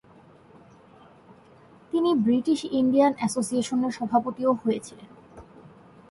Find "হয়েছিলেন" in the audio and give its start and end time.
4.53-5.09